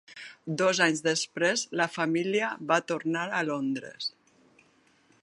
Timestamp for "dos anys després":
0.61-1.67